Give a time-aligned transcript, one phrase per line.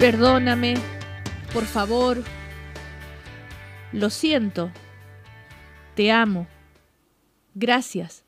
[0.00, 0.76] Perdóname,
[1.52, 2.24] por favor.
[3.92, 4.72] Lo siento.
[5.94, 6.46] Te amo.
[7.54, 8.24] Gracias.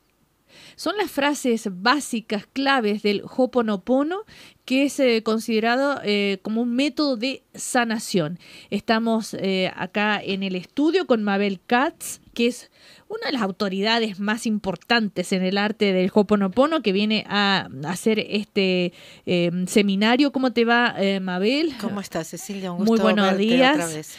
[0.75, 4.25] Son las frases básicas, claves del Hoponopono,
[4.65, 8.39] que es eh, considerado eh, como un método de sanación.
[8.69, 12.71] Estamos eh, acá en el estudio con Mabel Katz, que es
[13.09, 18.19] una de las autoridades más importantes en el arte del Hoponopono, que viene a hacer
[18.19, 18.93] este
[19.25, 20.31] em, seminario.
[20.31, 21.73] ¿Cómo te va, Mabel?
[21.79, 22.71] ¿Cómo estás, Cecilia?
[22.71, 24.17] Un gusto Muy buenos días.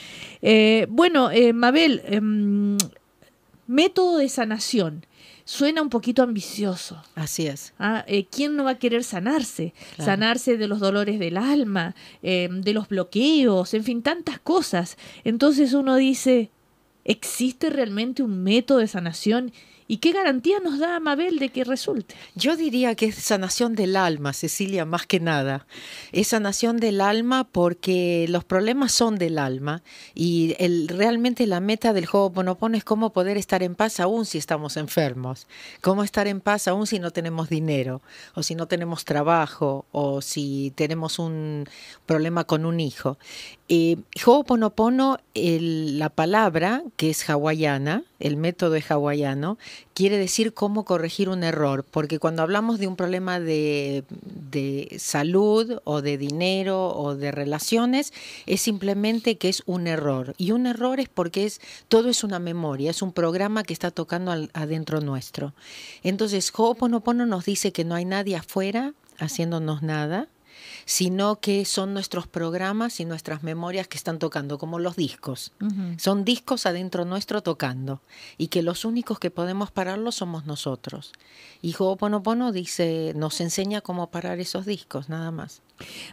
[0.89, 2.77] Bueno, Mabel, em,
[3.67, 5.05] método de sanación.
[5.45, 7.03] Suena un poquito ambicioso.
[7.15, 7.75] Así es.
[7.79, 9.75] Ah, ¿Quién no va a querer sanarse?
[9.99, 14.97] Sanarse de los dolores del alma, em, de los bloqueos, en fin, tantas cosas.
[15.25, 16.51] Entonces uno dice,
[17.05, 19.53] ¿Existe realmente un método de sanación
[19.87, 22.15] ¿Y qué garantía nos da Mabel de que resulte?
[22.35, 25.67] Yo diría que es sanación del alma, Cecilia, más que nada.
[26.11, 29.83] Es sanación del alma porque los problemas son del alma
[30.15, 34.25] y el, realmente la meta del juego Ponopono es cómo poder estar en paz aún
[34.25, 35.47] si estamos enfermos,
[35.83, 38.01] cómo estar en paz aún si no tenemos dinero
[38.35, 41.69] o si no tenemos trabajo o si tenemos un
[42.07, 43.19] problema con un hijo.
[43.69, 49.59] Eh, Ho'oponopono, la palabra que es hawaiana, el método es hawaiano,
[49.95, 54.05] quiere decir cómo corregir un error, porque cuando hablamos de un problema de,
[54.99, 58.13] salud o de dinero o de relaciones,
[58.47, 60.35] es simplemente que es un error.
[60.39, 63.91] Y un error es porque es, todo es una memoria, es un programa que está
[63.91, 65.55] tocando adentro nuestro.
[66.03, 70.29] Entonces, Ho'oponopono nos dice que no hay nadie afuera haciéndonos nada,
[70.85, 75.53] sino que son nuestros programas y nuestras memorias que están tocando, como los discos.
[75.99, 78.01] Son discos adentro nuestro tocando
[78.39, 81.13] y que los únicos que podemos pararlos somos nosotros.
[81.63, 85.63] Y Ho'oponopono dice, nos enseña cómo parar esos discos, nada más.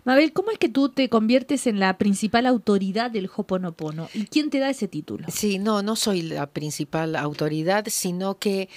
[0.06, 4.10] Mabel, ¿cómo es que tú te conviertes en la principal autoridad del Hoponopono?
[4.14, 5.26] ¿Y quién te da ese título?
[5.30, 8.70] Sí, no, no soy la principal autoridad, sino que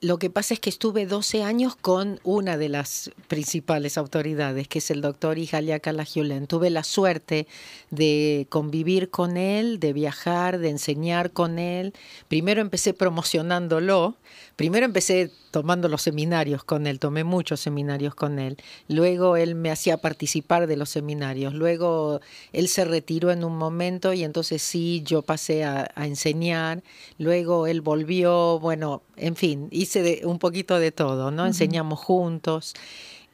[0.00, 4.78] lo que pasa es que estuve 12 años con una de las principales autoridades, que
[4.78, 6.46] es el doctor Ihalia Kalagiulen.
[6.46, 7.48] Tuve la suerte
[7.90, 11.92] de convivir con él, de viajar, de enseñar con él.
[12.28, 14.16] Primero empecé promocionándolo,
[14.56, 18.56] primero empecé tomando los seminarios con él, tomé muchos seminarios con él.
[18.88, 21.54] Luego él me hacía participar de los seminarios.
[21.54, 22.20] Luego
[22.52, 26.82] él se retiró en un momento y entonces sí, yo pasé a, enseñar.
[27.18, 31.46] Luego él volvió, bueno, en fin, hice un poquito de todo, ¿no?
[31.46, 32.74] Enseñamos juntos.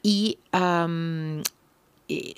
[0.01, 0.39] Y,
[2.07, 2.35] y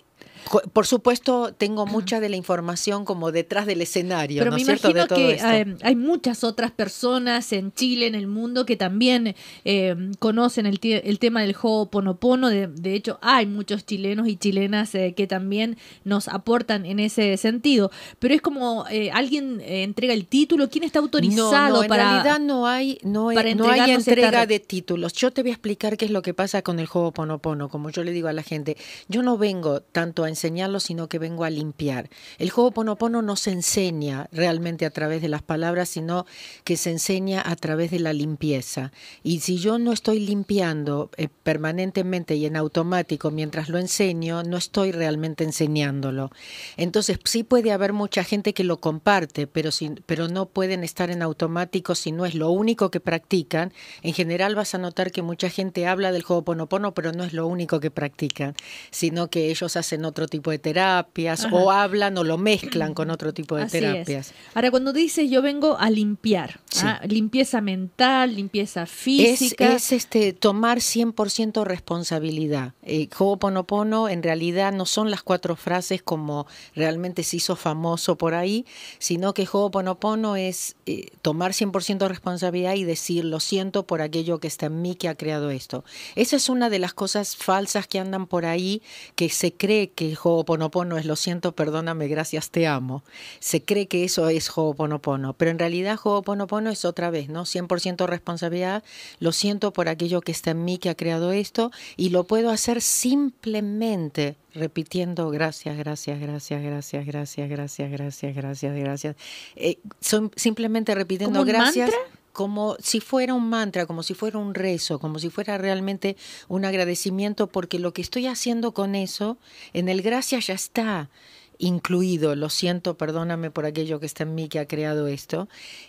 [0.74, 5.08] por supuesto, tengo mucha de la información como detrás del escenario, Pero ¿no me imagino
[5.08, 5.40] que
[5.82, 11.20] hay, muchas otras personas en Chile, en el mundo, que también eh, conocen el, el,
[11.20, 12.50] tema del Ho'oponopono.
[12.50, 17.38] De, de hecho, hay muchos chilenos y chilenas eh, que también nos aportan en ese
[17.38, 17.92] sentido.
[18.20, 22.04] Pero es como eh, alguien entrega el título, ¿quién está autorizado no, no, para.?
[22.04, 25.14] En realidad no hay, no, no hay entrega de títulos.
[25.14, 28.04] Yo te voy a explicar qué es lo que pasa con el Ho'oponopono, como yo
[28.04, 28.78] le digo a la gente.
[29.08, 32.10] Yo no vengo tanto a enseñarlo, sino que vengo a limpiar.
[32.38, 36.26] El juego Ponopono no se enseña realmente a través de las palabras, sino
[36.64, 38.92] que se enseña a través de la limpieza.
[39.24, 44.58] Y si yo no estoy limpiando eh, permanentemente y en automático mientras lo enseño, no
[44.58, 46.32] estoy realmente enseñándolo.
[46.78, 49.70] Entonces sí puede haber mucha gente que lo comparte, pero,
[50.06, 53.74] pero no pueden estar en automático si no es lo único que practican.
[54.02, 57.34] En general vas a notar que mucha gente habla del juego Ponopono, pero no es
[57.34, 58.56] lo único que practican,
[58.92, 63.34] sino que ellos hacen otro tipo de terapias o hablan o lo mezclan con otro
[63.34, 64.34] tipo de terapias.
[64.54, 67.02] Ahora, cuando dices yo vengo a limpiar, ¿ah?
[67.08, 69.76] limpieza mental, limpieza física.
[69.76, 72.74] Es, este, tomar 100% responsabilidad.
[72.84, 78.34] Eh, Ho'oponopono en realidad no son las cuatro frases como realmente se hizo famoso por
[78.34, 78.66] ahí,
[79.00, 84.48] sino que Ho'oponopono es eh, tomar 100% responsabilidad y decir lo siento por aquello que
[84.48, 85.84] está en mí que ha creado esto.
[86.16, 88.82] Esa es una de las cosas falsas que andan por ahí,
[89.16, 93.04] que se cree que Ho'oponopono es lo siento, perdóname, gracias, te amo.
[93.40, 97.46] Se cree que eso es Ho'oponopono, pero en realidad Ho'oponopono es otra vez, ¿no?
[97.46, 98.84] 100% responsabilidad,
[99.20, 102.50] lo siento por aquello que está en mí que ha creado esto y lo puedo
[102.50, 109.16] hacer simplemente repitiendo gracias, gracias, gracias, gracias, gracias, gracias, gracias, gracias, gracias.
[109.56, 111.92] Eh, son simplemente repitiendo gracias
[112.36, 116.18] como si fuera un mantra, como si fuera un rezo, como si fuera realmente
[116.50, 119.38] un agradecimiento, porque lo que estoy haciendo con eso,
[119.72, 121.10] en el gracias ya está.
[121.58, 125.48] Incluido, lo siento, perdóname por aquello que está en mí que ha creado esto,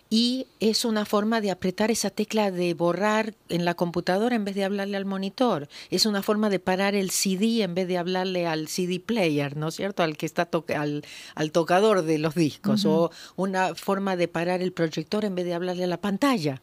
[0.08, 4.54] y es una forma de apretar esa tecla de borrar en la computadora en vez
[4.54, 8.46] de hablarle al monitor, es una forma de parar el CD en vez de hablarle
[8.46, 11.04] al CD player, ¿no es cierto?, al que está al,
[11.34, 15.54] al, tocador de los discos, o una forma de parar el proyector en vez de
[15.54, 16.62] hablarle a la pantalla.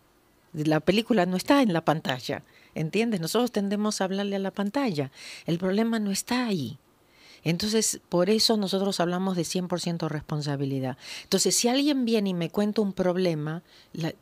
[0.53, 2.43] La película no está en la pantalla,
[2.75, 3.19] ¿entiendes?
[3.19, 5.11] Nosotros tendemos a hablarle a la pantalla,
[5.45, 6.77] el problema no está ahí.
[7.43, 10.97] Entonces, por eso nosotros hablamos de 100% responsabilidad.
[11.23, 13.63] Entonces, si alguien viene y me cuenta un problema,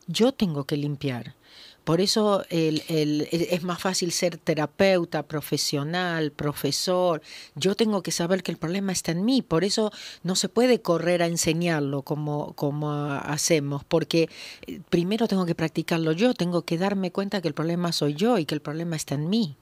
[0.07, 1.35] yo tengo que limpiar.
[1.83, 2.83] Por eso el,
[3.31, 7.21] es más fácil ser terapeuta, profesional, profesor.
[7.55, 9.41] Yo tengo que saber que el problema está en mí.
[9.41, 9.91] Por eso
[10.21, 14.29] no se puede correr a enseñarlo como, como hacemos, porque
[14.67, 18.37] eh, primero tengo que practicarlo yo, tengo que darme cuenta que el problema soy yo
[18.37, 19.57] y que el problema está en mí.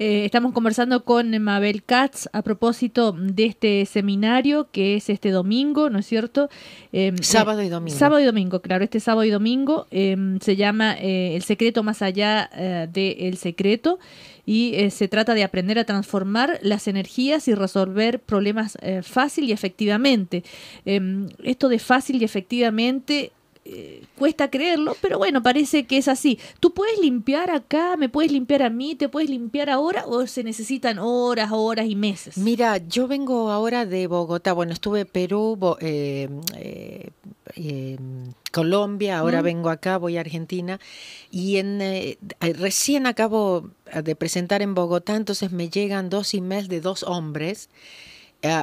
[0.00, 5.90] Eh, estamos conversando con Mabel Katz a propósito de este seminario que es este domingo,
[5.90, 6.48] ¿no es cierto?
[6.90, 7.98] Em, eh, sábado y domingo.
[7.98, 12.00] Sábado y domingo, claro, este sábado y domingo em, se llama eh, El secreto más
[12.00, 12.48] allá
[12.90, 13.98] del secreto
[14.46, 20.44] y se trata de aprender a transformar las energías y resolver problemas fácil y efectivamente.
[20.86, 23.32] Em, esto de fácil y efectivamente
[23.66, 26.38] eh, cuesta creerlo, pero bueno, parece que es así.
[26.60, 27.96] ¿Tú puedes limpiar acá?
[27.96, 28.94] ¿Me puedes limpiar a mí?
[28.94, 30.06] ¿Te puedes limpiar ahora?
[30.06, 32.38] ¿O se necesitan horas, horas y meses?
[32.38, 34.54] Mira, yo vengo ahora de Bogotá.
[34.54, 37.98] Bueno, estuve en Perú, eh, eh,
[38.50, 40.80] Colombia, ahora vengo acá, voy a Argentina.
[41.30, 41.80] Y en,
[42.40, 47.68] recién acabo de presentar en Bogotá, entonces me llegan dos emails de dos hombres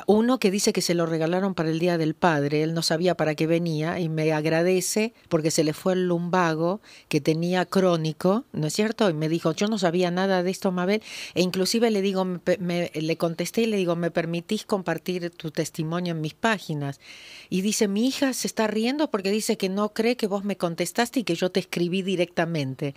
[0.08, 3.16] uno que dice que se lo regalaron para el Día del Padre, él no sabía
[3.16, 8.46] para qué venía y me agradece porque se le fue el lumbago que tenía crónico,
[8.54, 9.10] ¿no es cierto?
[9.10, 11.04] Y me dijo, yo no sabía nada de esto, Mabel,
[11.36, 16.14] e inclusive le digo, me, le contesté y le digo, ¿me permitís compartir tu testimonio
[16.14, 17.00] en mis páginas?
[17.50, 20.58] Y dice, mi hija se está riendo porque dice que no cree que vos me
[20.58, 22.96] contestaste y que yo te escribí directamente,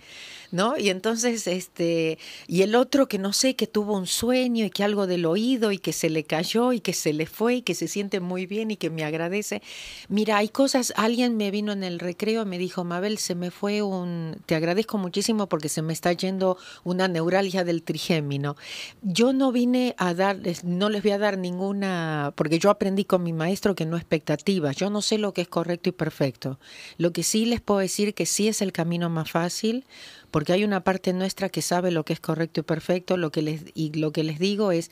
[0.51, 0.77] ¿no?
[0.77, 2.17] Y entonces, este,
[2.47, 5.71] y el otro que no sé, que tuvo un sueño y que algo del oído
[5.71, 8.45] y que se le cayó y que se le fue y que se siente muy
[8.45, 9.61] bien y que me agradece.
[10.09, 13.81] Mira, hay cosas, alguien me vino en el recreo me dijo, Mabel, se me fue
[13.81, 18.55] un, te agradezco muchísimo porque se me está yendo una neuralgia del trigémino.
[19.01, 23.23] Yo no vine a dar, no les voy a dar ninguna, porque yo aprendí con
[23.23, 26.59] mi maestro que no expectativas, yo no sé lo que es correcto y perfecto.
[26.97, 29.85] Lo que sí les puedo decir que sí es el camino más fácil
[30.31, 33.41] porque hay una parte nuestra que sabe lo que es correcto y perfecto, lo que
[33.41, 34.89] les, y lo que les digo es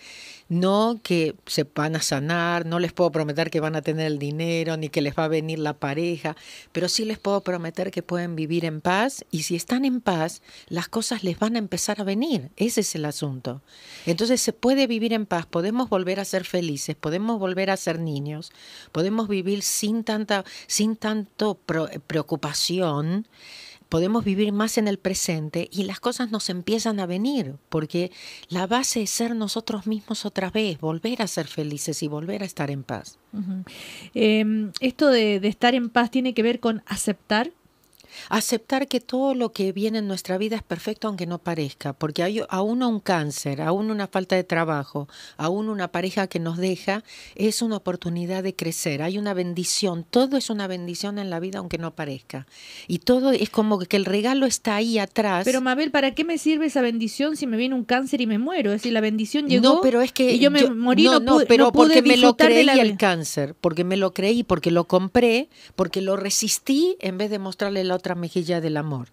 [0.49, 4.19] no que se van a sanar, no les puedo prometer que van a tener el
[4.19, 6.35] dinero, ni que les va a venir la pareja,
[6.71, 10.41] pero sí les puedo prometer que pueden vivir en paz y si están en paz,
[10.67, 13.61] las cosas les van a empezar a venir, ese es el asunto.
[14.05, 17.99] Entonces se puede vivir en paz, podemos volver a ser felices, podemos volver a ser
[17.99, 18.51] niños,
[18.91, 23.27] podemos vivir sin tanta, sin tanto preocupación
[23.89, 28.11] podemos vivir más en el presente y las cosas nos empiezan a venir, porque
[28.47, 32.45] la base es ser nosotros mismos otra vez, volver a ser felices y volver a
[32.45, 33.17] estar en paz.
[34.13, 37.51] Em, esto de, de estar en paz tiene que ver con aceptar
[38.29, 42.23] Aceptar que todo lo que viene en nuestra vida es perfecto aunque no parezca, porque
[42.23, 45.07] hay aún un cáncer, aún una falta de trabajo,
[45.37, 47.03] aún una pareja que nos deja,
[47.35, 51.59] es una oportunidad de crecer, hay una bendición, todo es una bendición en la vida
[51.59, 52.47] aunque no parezca.
[52.87, 55.45] Y todo es como que el regalo está ahí atrás.
[55.45, 58.37] Pero Mabel, ¿para qué me sirve esa bendición si me viene un cáncer y me
[58.37, 58.71] muero?
[58.71, 61.39] Es decir, la bendición llegó no, pero es que y yo me morí, no, no,
[61.47, 66.01] pero porque me lo creí el cáncer, porque me lo creí, porque lo compré, porque
[66.01, 69.09] lo resistí en vez de mostrarle la otra mejilla del amor.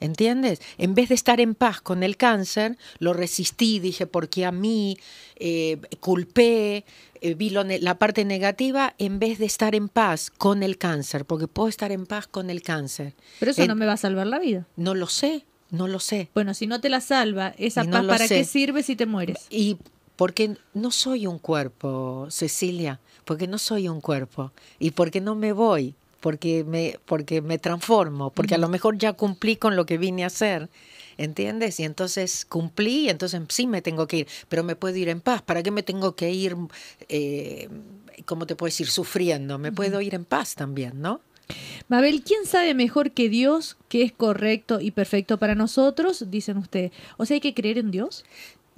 [0.00, 0.60] ¿Entiendes?
[0.76, 4.96] En vez de estar en paz con el cáncer, lo resistí, dije, porque a mí
[5.36, 6.84] eh, culpé,
[7.20, 11.48] eh, vi la parte negativa, en vez de estar en paz con el cáncer, porque
[11.48, 13.14] puedo estar en paz con el cáncer.
[13.40, 14.68] Pero eso no me va a salvar la vida.
[14.76, 16.30] No lo sé, no lo sé.
[16.32, 19.46] Bueno, si no te la salva, esa paz, ¿para qué sirve si te mueres?
[19.50, 19.78] Y
[20.14, 25.52] porque no soy un cuerpo, Cecilia, porque no soy un cuerpo y porque no me
[25.52, 29.98] voy porque me, porque me transformo, porque a lo mejor ya cumplí con lo que
[29.98, 30.68] vine a hacer,
[31.16, 31.78] ¿entiendes?
[31.80, 35.20] Y entonces cumplí, y entonces sí me tengo que ir, pero me puedo ir en
[35.20, 35.42] paz.
[35.42, 36.56] ¿Para qué me tengo que ir,
[37.08, 37.68] eh,
[38.24, 39.58] cómo te puedo decir, sufriendo?
[39.58, 41.20] Me puedo ir en paz también, ¿no?
[41.88, 46.30] Mabel, ¿quién sabe mejor que Dios qué es correcto y perfecto para nosotros?
[46.30, 46.92] Dicen ustedes.
[47.16, 48.24] O sea, hay que creer en Dios.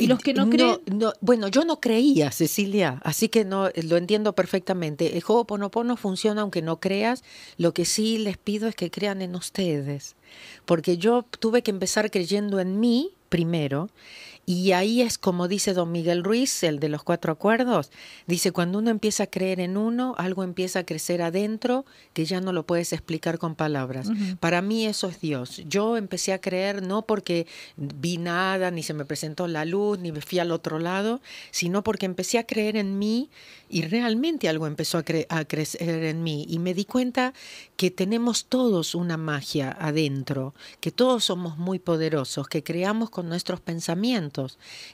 [0.01, 0.79] ¿Y los que no, creen?
[1.21, 5.17] bueno, yo no creía, Cecilia, así que no lo entiendo perfectamente.
[5.17, 7.23] El juego Ponopono funciona aunque no creas.
[7.57, 10.17] Lo que sí les pido es que crean en ustedes.
[10.65, 13.91] Porque yo tuve que empezar creyendo en mí primero
[14.51, 17.93] Y ahí es como dice don Miguel Ruiz, el de los cuatro acuerdos,
[18.27, 22.41] dice, cuando uno empieza a creer en uno, algo empieza a crecer adentro que ya
[22.41, 24.09] no lo puedes explicar con palabras.
[24.41, 25.63] Para mí eso es Dios.
[25.69, 30.11] Yo empecé a creer no porque vi nada, ni se me presentó la luz, ni
[30.11, 31.21] me fui al otro lado,
[31.53, 33.31] sino porque empecé a creer en mí
[33.69, 36.45] y realmente algo empezó a, a crecer en mí.
[36.49, 37.35] Y me di cuenta
[37.77, 43.61] que tenemos todos una magia adentro, que todos somos muy poderosos, que creamos con nuestros
[43.61, 44.40] pensamientos.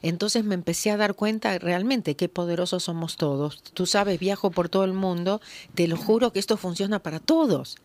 [0.02, 3.62] Entonces me empecé a dar cuenta realmente qué poderosos somos todos.
[3.74, 5.40] Tú sabes, viajo por todo el mundo,
[5.74, 7.76] te lo juro que esto funciona para todos.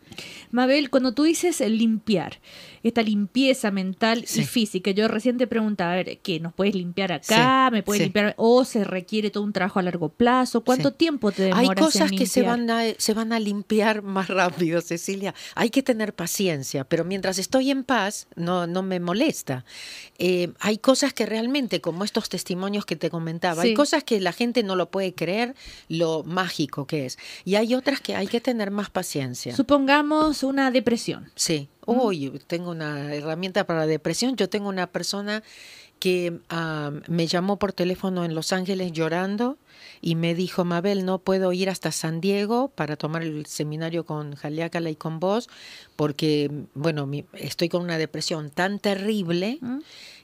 [0.50, 2.40] Mabel, cuando tú dices limpiar,
[2.82, 6.40] esta limpieza mental y física, yo recién te preguntaba, a ver, ¿qué?
[6.40, 7.70] ¿Nos puedes limpiar acá?
[7.70, 8.34] ¿Me puedes limpiar?
[8.36, 10.62] ¿O se requiere todo un trabajo a largo plazo?
[10.64, 11.60] ¿Cuánto tiempo te demora?
[11.60, 15.34] Hay cosas que se van, a, se van a limpiar más rápido, Cecilia.
[15.54, 19.64] Hay que tener paciencia, pero mientras estoy en paz, no, no me molesta.
[20.18, 24.32] Eh, hay cosas que realmente, como estos testimonios que te comentaba, hay cosas que la
[24.32, 25.54] gente no lo puede creer,
[25.88, 27.18] lo mágico que es.
[27.44, 29.54] Y hay otras que hay que tener más paciencia.
[29.54, 31.30] Supongamos una depresión.
[31.34, 31.68] Sí.
[31.86, 34.36] Uy, tengo una herramienta para la depresión.
[34.36, 35.42] Yo tengo una persona
[36.02, 36.40] que
[37.06, 39.56] me llamó por teléfono en Los Ángeles llorando
[40.00, 44.34] y me dijo, Mabel, no puedo ir hasta San Diego para tomar el seminario con
[44.34, 45.48] Jaliácala y con vos,
[45.94, 49.78] porque, bueno, estoy con una depresión tan terrible mm.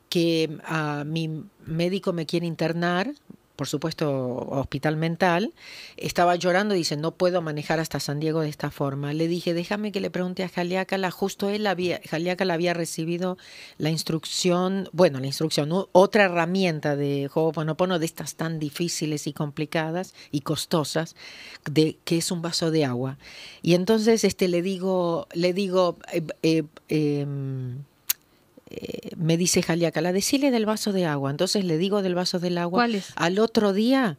[0.08, 3.12] que uh, mi médico me quiere internar
[3.58, 5.52] por supuesto, hospital mental,
[5.96, 9.12] estaba llorando y dice, no puedo manejar hasta San Diego de esta forma.
[9.12, 13.36] Le dije, déjame que le pregunte a Jaliácala, justo él había, Jaliácala había recibido
[13.76, 20.14] la instrucción, bueno, la instrucción, otra herramienta de Ho'oponopono de estas tan difíciles y complicadas
[20.30, 21.16] y costosas,
[21.68, 23.18] de que es un vaso de agua.
[23.60, 27.82] Y entonces este, le digo, le digo, eh, eh, em,
[28.70, 31.30] eh, me dice Jaliacala, decile del vaso de agua.
[31.30, 32.78] Entonces le digo del vaso del agua.
[32.78, 33.12] ¿Cuál es?
[33.16, 34.18] Al otro día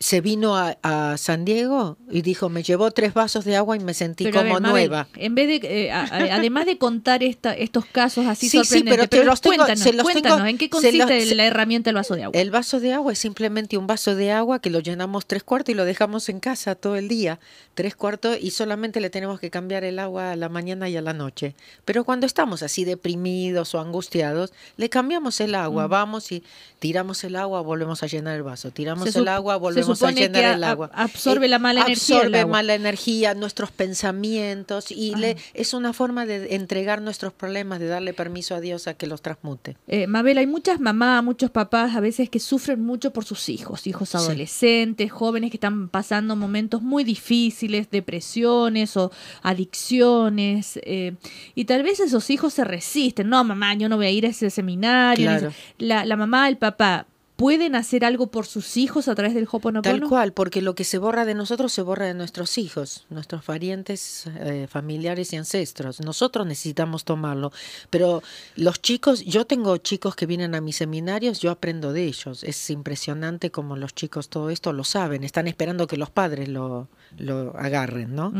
[0.00, 3.94] se vino a, San Diego y dijo, me llevó tres vasos de agua y me
[3.94, 5.08] sentí como nueva.
[5.16, 9.40] en vez de, eh, además de contar esta, estos casos así sí, sorprendentes, pero, los
[9.40, 12.40] cuéntanos, cuéntanos ¿en qué consiste la herramienta del vaso de agua?
[12.40, 15.72] El vaso de agua es simplemente un vaso de agua que lo llenamos tres cuartos
[15.72, 17.40] y lo dejamos en casa todo el día,
[17.74, 21.02] tres cuartos y solamente le tenemos que cambiar el agua a la mañana y a
[21.02, 21.54] la noche.
[21.84, 25.90] Pero cuando estamos así deprimidos o angustiados, le cambiamos el agua, mm.
[25.90, 26.44] vamos y
[26.78, 30.64] tiramos el agua, volvemos a llenar el vaso, tiramos el agua, volvemos supone que el
[30.64, 30.90] agua.
[30.94, 32.16] absorbe la mala energía.
[32.16, 37.88] Absorbe mala energía, nuestros pensamientos y le, es una forma de entregar nuestros problemas, de
[37.88, 39.76] darle permiso a Dios a que los transmute.
[39.86, 43.86] Eh, Mabel, hay muchas mamás, muchos papás a veces que sufren mucho por sus hijos,
[43.86, 49.10] hijos adolescentes, jóvenes que están pasando momentos muy difíciles, depresiones o
[49.42, 51.14] adicciones, eh,
[51.54, 54.30] y tal vez esos hijos se resisten, no, mamá, yo no voy a ir a
[54.30, 55.52] ese seminario.
[55.78, 57.06] La, la mamá, el papá,
[57.38, 60.00] pueden hacer algo por sus hijos a través del Hoponopono?
[60.00, 63.44] Tal cual, porque lo que se borra de nosotros se borra de nuestros hijos, nuestros
[63.44, 66.00] parientes, eh, familiares y ancestros.
[66.00, 67.52] Nosotros necesitamos tomarlo.
[67.90, 68.24] Pero
[68.56, 72.42] los chicos, yo tengo chicos que vienen a mis seminarios, yo aprendo de ellos.
[72.42, 76.88] Es impresionante como los chicos todo esto lo saben, están esperando que los padres lo,
[77.18, 78.32] lo agarren, ¿no?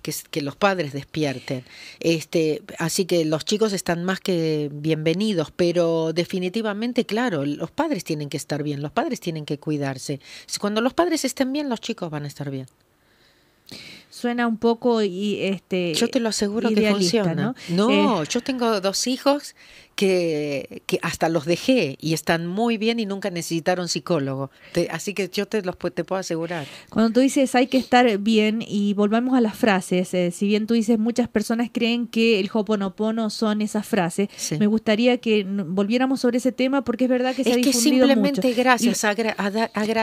[0.00, 1.64] que, que los padres despierten.
[1.98, 8.28] Este, así que los chicos están más que bienvenidos, pero definitivamente, claro, los padres tienen
[8.28, 10.20] que estar bien, los padres tienen que cuidarse.
[10.60, 12.66] Cuando los padres estén bien, los chicos van a estar bien.
[14.10, 17.34] Suena un poco y este Yo te lo aseguro que funciona.
[17.34, 19.56] No, no eh, yo tengo dos hijos
[19.94, 24.50] que, que, hasta los dejé y están muy bien y nunca necesitaron psicólogo.
[24.90, 26.66] así que yo te los te puedo asegurar.
[26.90, 30.66] Cuando tú dices hay que estar bien y volvamos a las frases, eh, si bien
[30.66, 36.20] tú dices muchas personas creen que el hoponopono son esas frases, me gustaría que volviéramos
[36.20, 39.34] sobre ese tema porque es verdad que se es ha difundido que simplemente gracias, agra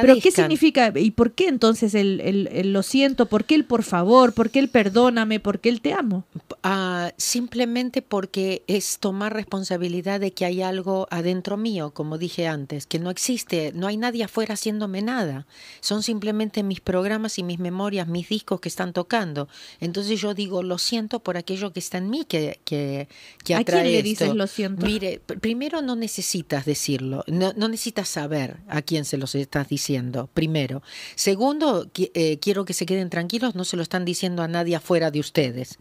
[0.01, 3.25] Pero ¿qué significa y por qué entonces el, el, lo siento?
[3.25, 4.33] ¿Por qué el por favor?
[4.33, 5.39] ¿Por qué el perdóname?
[5.39, 6.25] ¿Por qué el te amo?
[6.63, 12.85] Ah, simplemente porque es tomar responsabilidad de que hay algo adentro mío, como dije antes,
[12.85, 15.47] que no existe, no hay nadie afuera haciéndome nada.
[15.79, 19.47] Son simplemente mis programas y mis memorias, mis discos que están tocando.
[19.79, 23.07] Entonces yo digo, lo siento por aquello que está en mí que, que,
[23.43, 24.85] que atrae ¿A quién le dices lo siento?
[24.85, 30.83] Mire, primero no necesitas decirlo, no, necesitas saber a quién se los estás diciendo, primero.
[31.15, 35.11] Segundo, eh, quiero que se queden tranquilos, no se lo están diciendo a nadie afuera
[35.11, 35.79] de ustedes.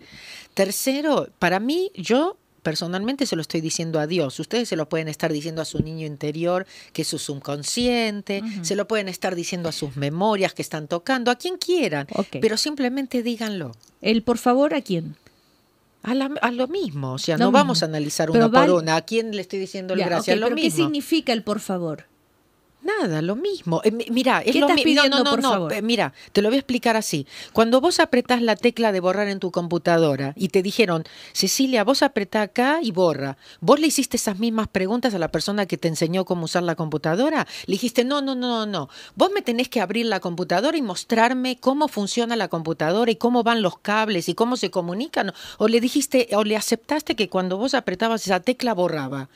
[0.55, 4.39] Tercero, para mí, yo personalmente se lo estoy diciendo a Dios.
[4.39, 8.77] Ustedes se lo pueden estar diciendo a su niño interior, que es su subconsciente, se
[8.77, 12.07] lo pueden estar diciendo a sus memorias que están tocando, a quien quieran,
[12.41, 13.73] pero simplemente díganlo.
[14.01, 15.17] El por favor, ¿a quién?
[16.03, 18.97] A, lo mismo, o sea, no vamos a analizar una por una.
[18.97, 20.39] ¿A quién le estoy diciendo el gracias?
[20.39, 20.63] lo mismo.
[20.63, 22.07] ¿Qué significa el por favor?
[22.83, 23.83] Nada, lo mismo.
[23.85, 25.03] Eh, mira, es lo mismo.
[25.09, 25.83] No, no, no, no.
[25.83, 27.27] Mira, te lo voy a explicar así.
[27.53, 32.03] Cuando vos apretás la tecla de borrar en tu computadora y te dijeron, Cecilia, vos
[32.03, 33.37] apretá acá y borra.
[33.61, 36.75] ¿Vos le hiciste esas mismas preguntas a la persona que te enseñó cómo usar la
[36.75, 37.47] computadora?
[37.67, 38.89] Le dijiste, no, no, no, no.
[39.15, 43.43] Vos me tenés que abrir la computadora y mostrarme cómo funciona la computadora y cómo
[43.43, 45.33] van los cables y cómo se comunican.
[45.59, 49.29] O le dijiste, o le aceptaste que cuando vos apretabas esa tecla borraba.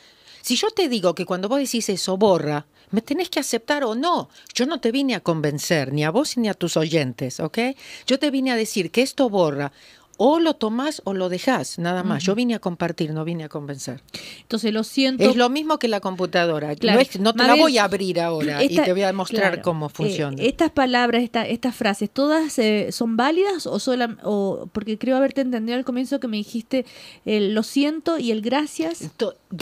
[0.45, 3.95] Si yo te digo que cuando vos decís eso borra, me tenés que aceptar o
[3.95, 4.29] no.
[4.53, 7.59] Yo no te vine a convencer, ni a vos ni a tus oyentes, ¿ok?
[8.07, 9.73] Yo te vine a decir que esto borra
[10.17, 12.23] o lo tomás o lo dejás, nada más.
[12.23, 14.03] Yo vine a compartir, no vine a convencer.
[14.43, 15.25] Entonces lo siento.
[15.25, 16.75] Es lo mismo que la computadora.
[17.19, 20.43] No, te la voy a abrir ahora y te voy a mostrar cómo eh, funciona.
[20.43, 25.77] estas palabras, estas frases, ¿todas eh, son válidas o solo, o porque creo haberte entendido
[25.79, 26.85] al comienzo que me dijiste
[27.25, 29.03] lo siento y el gracias?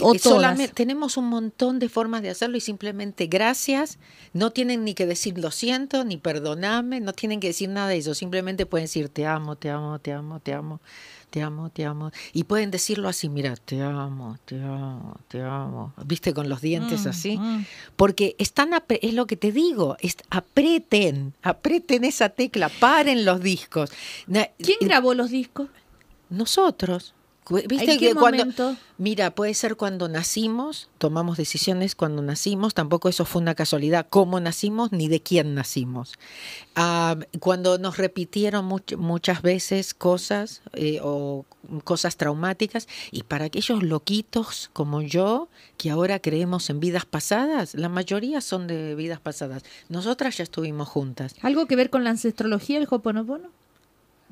[0.01, 3.99] O solamente, tenemos un montón de formas de hacerlo y simplemente gracias.
[4.33, 7.97] No tienen ni que decir lo siento, ni perdoname, no tienen que decir nada de
[7.97, 8.13] eso.
[8.13, 10.79] Simplemente pueden decir te amo, te amo, te amo, te amo,
[11.29, 12.11] te amo, te amo.
[12.31, 15.93] Y pueden decirlo así, mira, te amo, te amo, te amo.
[16.05, 16.33] ¿Viste?
[16.33, 17.37] Con los dientes mm, así.
[17.37, 17.65] Mm.
[17.95, 23.91] Porque están, es lo que te digo, es, aprieten, aprieten esa tecla, paren los discos.
[24.27, 25.69] ¿Quién grabó los discos?
[26.29, 27.13] Nosotros.
[27.49, 33.41] ¿Viste que cuando mira, puede ser cuando nacimos, tomamos decisiones cuando nacimos, tampoco eso fue
[33.41, 36.13] una casualidad, cómo nacimos ni de quién nacimos.
[36.75, 38.65] Ah, cuando nos repitieron
[38.97, 41.45] muchas veces cosas eh, o
[41.83, 47.89] cosas traumáticas y para aquellos loquitos como yo que ahora creemos en vidas pasadas, la
[47.89, 49.63] mayoría son de vidas pasadas.
[49.89, 51.35] Nosotras ya estuvimos juntas.
[51.41, 53.49] ¿Algo que ver con la ancestrología, el Hoponopono?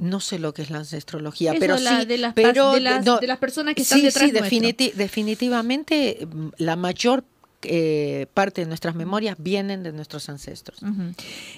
[0.01, 3.75] No sé lo que es la ancestrología, pero sí, de las, pero de las, personas
[3.75, 7.23] que están sí, detrás sí, definitivamente mm, la mayor
[7.61, 10.79] eh, parte de nuestras memorias vienen de nuestros ancestros.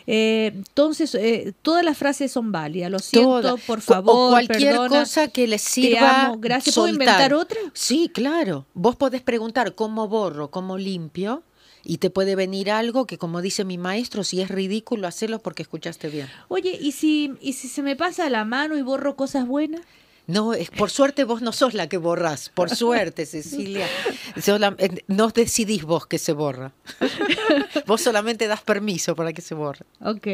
[0.05, 2.91] Eh, entonces, eh, todas las frases son válidas.
[2.91, 4.13] Lo siento, por favor.
[4.13, 6.35] O cualquier cosa que les sirva.
[6.37, 6.75] Gracias.
[6.75, 7.57] ¿Puedo inventar otra?
[7.71, 8.65] Sí, claro.
[8.73, 11.43] Vos podés preguntar cómo borro, cómo limpio
[11.83, 15.63] y te puede venir algo que, como dice mi maestro, si es ridículo, hacelo porque
[15.63, 16.27] escuchaste bien.
[16.47, 19.81] Oye, ¿y si, ¿y si se me pasa la mano y borro cosas buenas?
[20.25, 23.87] No, es, por suerte vos no sos la que borrás, por suerte, Cecilia.
[25.07, 26.71] no decidís vos que se borra.
[27.87, 29.85] vos solamente das permiso para que se borre.
[29.99, 30.27] Ok,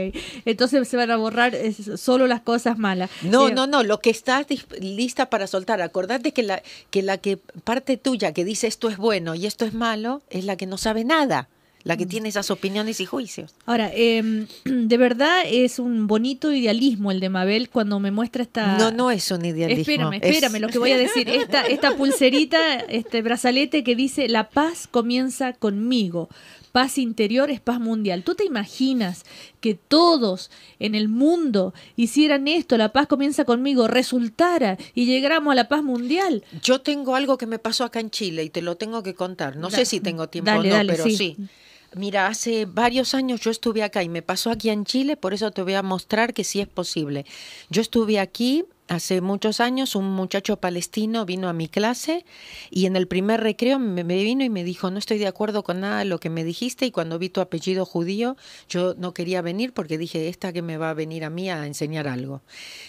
[0.45, 1.53] entonces se van a borrar
[1.97, 3.09] solo las cosas malas.
[3.23, 4.45] No, eh, no, no, lo que estás
[4.79, 5.81] lista para soltar.
[5.81, 9.65] Acordate que la, que la que parte tuya que dice esto es bueno y esto
[9.65, 11.49] es malo es la que no sabe nada
[11.83, 12.09] la que mm.
[12.09, 13.55] tiene esas opiniones y juicios.
[13.65, 18.77] Ahora, em, de verdad es un bonito idealismo el de Mabel cuando me muestra esta...
[18.77, 19.81] No, no es un idealismo.
[19.81, 21.29] Espérame, espérame, lo que voy a decir.
[21.29, 26.29] Esta, esta pulserita, este brazalete que dice, la paz comienza conmigo.
[26.71, 28.23] Paz interior es paz mundial.
[28.23, 29.25] ¿Tú te imaginas
[29.59, 35.55] que todos en el mundo hicieran esto, la paz comienza conmigo, resultara y llegáramos a
[35.55, 36.43] la paz mundial?
[36.61, 39.55] Yo tengo algo que me pasó acá en Chile y te lo tengo que contar.
[39.55, 41.37] No sé si tengo tiempo o no, pero sí.
[41.95, 45.51] Mira, hace varios años yo estuve acá y me pasó aquí en Chile, por eso
[45.51, 47.25] te voy a mostrar que sí es posible.
[47.69, 52.25] Yo estuve aquí hace muchos años, un muchacho palestino vino a mi clase
[52.69, 55.79] y en el primer recreo me, vino y me dijo, no estoy de acuerdo con
[55.79, 58.35] nada de lo que me dijiste y cuando vi tu apellido judío,
[58.67, 61.65] yo no quería venir porque dije, esta que me va a venir a mí a
[61.65, 62.41] enseñar algo.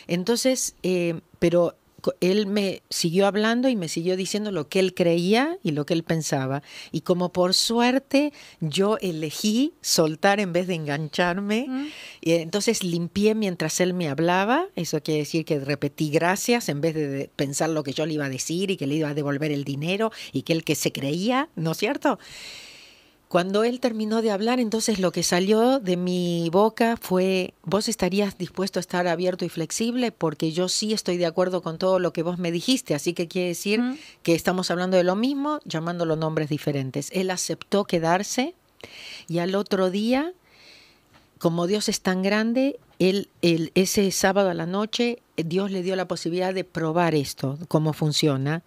[0.09, 1.77] Entonces, eh, pero
[2.21, 5.95] él me siguió hablando y me siguió diciendo lo que él creía y lo que
[5.95, 6.63] él pensaba.
[6.93, 13.81] Y como por suerte yo elegí soltar en vez de engancharme, y entonces limpié mientras
[13.81, 14.67] él me hablaba.
[14.77, 18.27] Eso quiere decir que repetí gracias en vez de pensar lo que yo le iba
[18.27, 20.93] a decir y que le iba a devolver el dinero y que él que se
[20.93, 22.19] creía, ¿no es cierto?
[23.31, 28.37] Cuando él terminó de hablar, entonces lo que salió de mi boca fue, vos estarías
[28.37, 32.13] dispuesto a estar abierto y flexible porque yo sí estoy de acuerdo con todo lo
[32.13, 33.81] que vos me dijiste, así que quiere decir
[34.25, 37.09] que estamos hablando de lo mismo, llamándolo nombres diferentes.
[37.13, 38.57] Él aceptó quedarse
[39.29, 40.33] y al otro día,
[41.39, 43.31] como Dios es tan grande, él,
[43.75, 48.63] ese sábado a la noche, Dios le dio la posibilidad de probar esto, cómo funciona.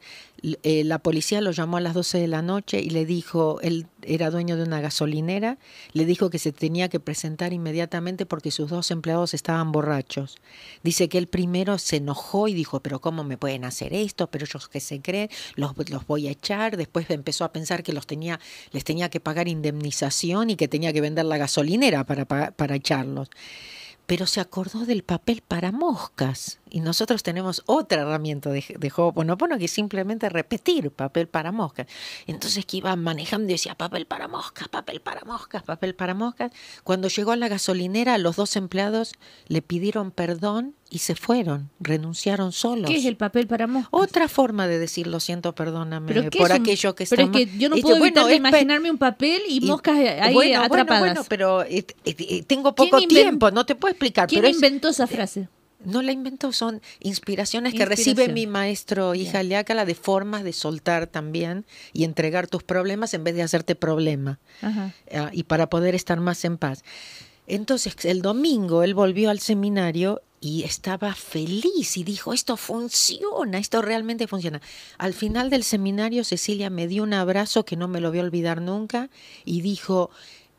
[0.64, 3.86] Eh, la policía lo llamó a las 12 de la noche y le dijo, él
[4.02, 5.60] era dueño de una gasolinera,
[5.94, 10.38] le dijo que se tenía que presentar inmediatamente porque sus dos empleados estaban borrachos.
[10.82, 14.32] Dice que él primero se enojó y dijo, pero ¿cómo me pueden hacer esto?
[14.32, 16.76] Pero ellos que se creen, los, los voy a echar.
[16.76, 18.40] Después empezó a pensar que los tenía,
[18.72, 23.30] les tenía que pagar indemnización y que tenía que vender la gasolinera para, para echarlos.
[24.06, 26.60] Pero se acordó del papel para moscas.
[26.70, 31.88] Y nosotros tenemos otra herramienta de, de Ho'oponopono que simplemente repetir papel para moscas.
[32.28, 36.52] Entonces que iba manejando y decía papel para moscas, papel para moscas, papel para moscas.
[36.84, 39.14] Cuando llegó a la gasolinera, los dos empleados
[39.48, 42.88] le pidieron perdón y se fueron, renunciaron solos.
[42.88, 43.90] ¿Qué es el papel para moscas?
[43.90, 47.68] Otra forma de decir lo siento, perdóname por aquello que está Pero es que yo
[47.68, 51.00] no puedo evitar imaginarme un papel y, moscas ahí bueno, atrapadas.
[51.00, 54.30] Bueno, bueno, pero eh, eh, tengo poco tiempo, no te puedo explicar.
[54.30, 55.48] ¿Quién pero inventó esa frase?
[55.84, 59.64] No la invento, son inspiraciones que recibe mi maestro hija yeah.
[59.64, 64.40] de formas de soltar también y entregar tus problemas en vez de hacerte problema.
[64.62, 64.92] Uh,
[65.32, 66.84] y para poder estar más en paz.
[67.48, 73.82] Entonces, el domingo él volvió al seminario y estaba feliz y dijo, esto funciona, esto
[73.82, 74.62] realmente funciona.
[74.98, 78.24] Al final del seminario, Cecilia me dio un abrazo que no me lo voy a
[78.24, 79.10] olvidar nunca
[79.46, 80.10] y dijo,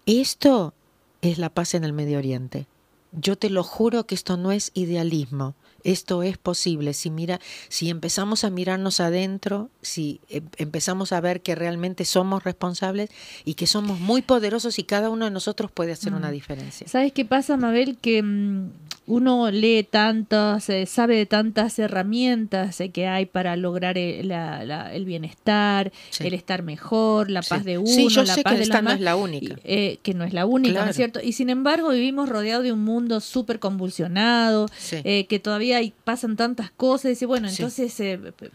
[0.07, 0.73] esto
[1.20, 2.66] es la paz en el Medio Oriente.
[3.12, 6.94] Yo te lo juro que esto no es idealismo, esto es posible.
[6.94, 12.42] Si mira, si empezamos a mirarnos adentro, si em, empezamos a ver que realmente somos
[12.42, 13.11] responsables
[13.44, 16.33] y que somos muy poderosos y cada uno de nosotros puede hacer una mm.
[16.33, 16.88] diferencia.
[16.88, 17.99] ¿Sabes qué pasa, Mabel?
[18.01, 18.70] Que mm,
[19.07, 25.05] uno lee tantas, eh, sabe de tantas herramientas eh, que hay para lograr eh, el,
[25.05, 28.62] bienestar, el estar mejor, la paz de uno, sí, yo la sé paz que de
[28.64, 29.57] esta no es la única.
[29.57, 31.21] que no es la única, ¿no es cierto?
[31.23, 36.71] Y sin embargo vivimos rodeados de un mundo súper convulsionado, que todavía hay, pasan tantas
[36.71, 37.93] cosas, y bueno, entonces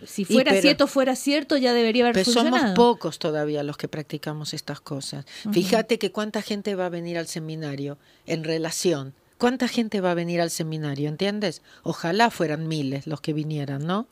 [0.06, 4.54] si fuera cierto, fuera cierto, ya debería haber pero somos pocos todavía los que practicamos
[4.54, 5.26] estas cosas.
[5.52, 10.16] Fíjate que cuánta gente va a venir al seminario en relación ¿Cuánta gente va a
[10.16, 11.08] venir al seminario?
[11.08, 11.62] ¿Entiendes?
[11.84, 14.06] Ojalá fueran miles los que vinieran, ¿no?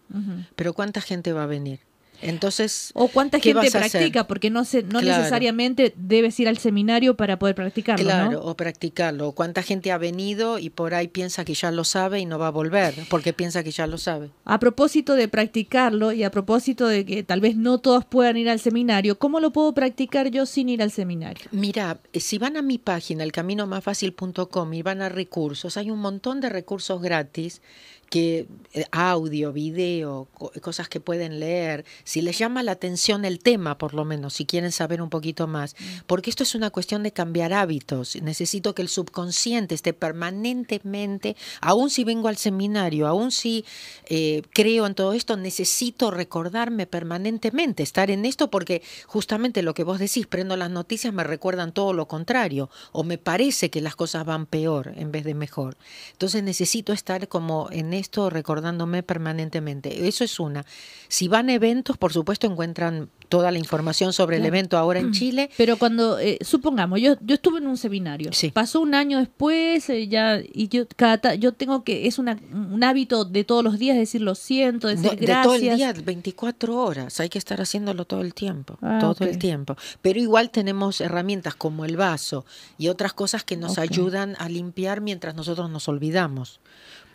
[0.55, 1.81] Pero ¿cuánta gente va a venir?
[2.21, 7.37] Entonces, o cuánta gente practica, porque no se, no necesariamente debes ir al seminario para
[7.37, 8.05] poder practicarlo.
[8.05, 9.27] Claro, o practicarlo.
[9.29, 12.39] O cuánta gente ha venido y por ahí piensa que ya lo sabe y no
[12.39, 14.29] va a volver, porque piensa que ya lo sabe.
[14.45, 18.49] A propósito de practicarlo y a propósito de que tal vez no todos puedan ir
[18.49, 21.47] al seminario, ¿cómo lo puedo practicar yo sin ir al seminario?
[21.51, 26.41] Mira, eh, si van a mi página, elcaminomásfacil.com y van a recursos, hay un montón
[26.41, 27.61] de recursos gratis
[28.09, 30.27] que eh, audio, video,
[30.61, 34.45] cosas que pueden leer, si les llama la atención el tema, por lo menos, si
[34.45, 35.83] quieren saber un poquito más, mm.
[36.05, 38.21] porque esto es una cuestión de cambiar hábitos.
[38.21, 43.65] Necesito que el subconsciente esté permanentemente, aun si vengo al seminario, aun si
[44.05, 49.83] eh, creo en todo esto, necesito recordarme permanentemente, estar en esto, porque justamente lo que
[49.83, 53.95] vos decís, prendo las noticias, me recuerdan todo lo contrario, o me parece que las
[53.95, 55.77] cosas van peor en vez de mejor.
[56.11, 60.07] Entonces necesito estar como en esto recordándome permanentemente.
[60.07, 60.65] Eso es una.
[61.07, 65.11] Si van a eventos, por supuesto, encuentran toda la información sobre el evento ahora en
[65.11, 65.49] Chile.
[65.57, 70.07] Pero cuando, eh, supongamos, yo, yo estuve en un seminario, pasó un año después, eh,
[70.07, 73.97] ya, y yo cada yo tengo que, es una, un hábito de todos los días
[73.97, 75.27] decir lo siento, decir gracias.
[75.27, 79.25] De todo el día, 24 horas, hay que estar haciéndolo todo el tiempo, ah, todo
[79.25, 79.75] el tiempo.
[80.01, 82.45] Pero igual tenemos herramientas como el vaso
[82.77, 86.59] y otras cosas que nos ayudan a limpiar mientras nosotros nos olvidamos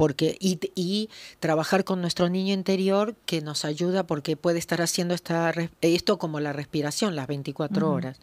[0.02, 5.14] porque y, y, trabajar con nuestro niño interior que nos ayuda porque puede estar haciendo
[5.14, 8.18] esta, esto como la respiración las 24 horas.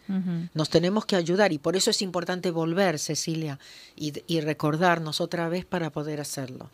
[0.53, 3.59] Nos tenemos que ayudar y por eso es importante volver, Cecilia,
[3.95, 6.69] y, y recordarnos otra vez para poder hacerlo.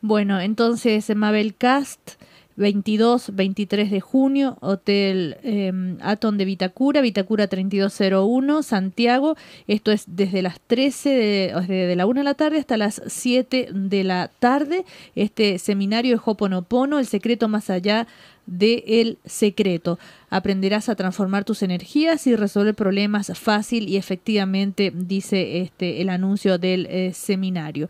[0.00, 2.12] Bueno, entonces Mabel Cast
[2.58, 9.36] 22, 23 de junio, Hotel eh, de Vitacura, Vitacura 3201, Santiago.
[9.68, 13.68] Esto es desde las 13, de, de la 1 de la tarde hasta las 7
[13.72, 14.84] de la tarde.
[15.14, 18.06] Este seminario de Hoponopono, el secreto más allá
[18.46, 19.98] del el secreto.
[20.30, 26.58] Aprenderás a transformar tus energías y resolver problemas fácil y efectivamente, dice este el anuncio
[26.58, 27.88] del eh, seminario.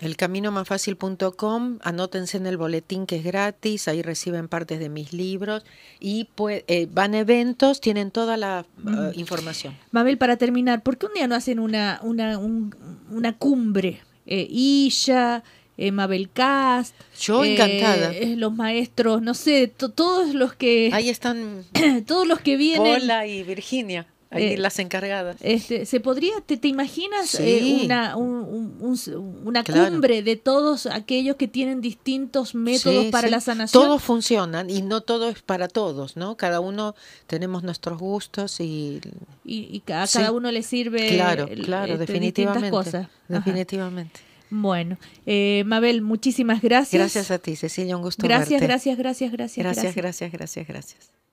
[0.00, 5.64] Elcaminomafacil.com, anótense en el boletín que es gratis, ahí reciben partes de mis libros
[5.98, 9.76] y pues, eh, van a eventos, tienen toda la uh, información.
[9.90, 14.00] Mabel, para terminar, ¿por qué un día no hacen una, una, una cumbre?
[14.26, 15.42] Eh, Isha,
[15.78, 16.94] eh, Mabel Cast.
[17.20, 18.12] Yo encantada.
[18.12, 20.90] Eh, los maestros, no sé, todos los que...
[20.92, 21.64] Ahí están.
[22.06, 23.02] todos los que vienen.
[23.02, 24.06] Hola y Virginia.
[24.30, 25.36] Ahí eh, las encargadas.
[25.40, 31.80] Este, ¿Se podría, te, te imaginas eh, una, una cumbre de todos aquellos que tienen
[31.80, 33.82] distintos métodos para la sanación?
[33.82, 36.36] Todos funcionan y no todo es para todos, ¿no?
[36.36, 36.94] Cada uno
[37.26, 39.00] tenemos nuestros gustos y...
[39.44, 43.08] Y, a cada uno le sirve claro, claro, este, definitivamente, cosas.
[43.28, 44.20] Definitivamente.
[44.50, 47.00] Bueno, eh, Mabel, muchísimas gracias.
[47.00, 48.66] Gracias a ti, Cecilia, un gusto gracias, verte.
[48.66, 49.94] Gracias, gracias, gracias, gracias.
[49.94, 51.27] Gracias, gracias, gracias, gracias.